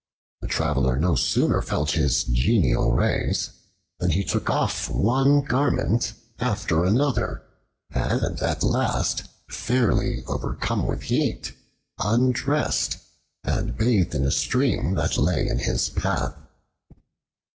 The 0.41 0.47
Traveler 0.47 0.97
no 0.97 1.13
sooner 1.15 1.61
felt 1.61 1.91
his 1.91 2.23
genial 2.23 2.91
rays 2.91 3.51
than 3.99 4.09
he 4.09 4.23
took 4.23 4.49
off 4.49 4.89
one 4.89 5.41
garment 5.41 6.13
after 6.39 6.83
another, 6.83 7.43
and 7.91 8.41
at 8.41 8.63
last, 8.63 9.25
fairly 9.47 10.23
overcome 10.25 10.87
with 10.87 11.03
heat, 11.03 11.53
undressed 11.99 12.97
and 13.43 13.77
bathed 13.77 14.15
in 14.15 14.23
a 14.25 14.31
stream 14.31 14.95
that 14.95 15.19
lay 15.19 15.47
in 15.47 15.59
his 15.59 15.89
path. 15.89 16.33